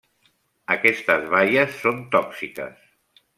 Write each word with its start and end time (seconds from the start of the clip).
Aquestes 0.75 1.27
baies 1.33 1.75
són 1.83 2.01
tòxiques. 2.17 2.81